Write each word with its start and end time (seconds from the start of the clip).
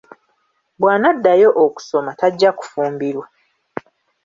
Bw'anaddayo 0.79 1.49
okusoma 1.65 2.11
tajja 2.19 2.49
kufumbirwa. 2.57 3.25